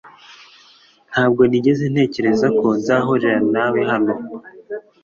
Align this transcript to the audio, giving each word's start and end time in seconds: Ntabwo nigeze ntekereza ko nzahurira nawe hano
Ntabwo 1.11 1.41
nigeze 1.49 1.83
ntekereza 1.93 2.47
ko 2.59 2.65
nzahurira 2.77 3.39
nawe 3.53 3.79
hano 3.91 4.13